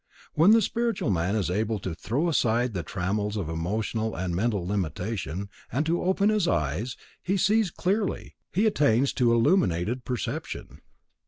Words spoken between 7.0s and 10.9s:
he sees clearly, he attains to illuminated perception.